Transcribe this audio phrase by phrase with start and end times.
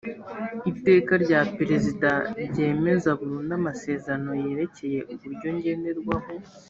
[0.71, 2.09] iteka rya perezida
[2.49, 6.31] ryemeza burundu amasezerano yerekeye uburyo ngenderwaho